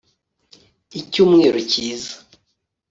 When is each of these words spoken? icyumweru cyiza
icyumweru 0.99 1.59
cyiza 1.71 2.13